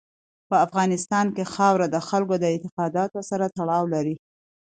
په 0.49 0.55
افغانستان 0.65 1.25
کې 1.35 1.43
خاوره 1.53 1.87
د 1.89 1.97
خلکو 2.07 2.35
د 2.39 2.45
اعتقاداتو 2.53 3.19
سره 3.29 3.45
تړاو 3.57 3.83
لري. 3.93 4.15